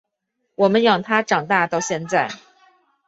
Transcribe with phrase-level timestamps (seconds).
[0.55, 2.27] 我们养他长大到现在